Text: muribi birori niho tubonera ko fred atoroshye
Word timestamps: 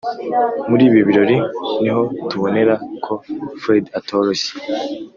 muribi 0.69 0.99
birori 1.07 1.37
niho 1.81 2.01
tubonera 2.29 2.73
ko 3.05 3.13
fred 3.61 3.85
atoroshye 3.97 4.51